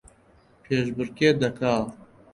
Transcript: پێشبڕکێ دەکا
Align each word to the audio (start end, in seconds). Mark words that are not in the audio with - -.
پێشبڕکێ 0.63 1.29
دەکا 1.41 1.75